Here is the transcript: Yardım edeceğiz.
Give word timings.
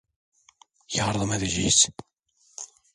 Yardım 0.95 1.31
edeceğiz. 1.33 1.89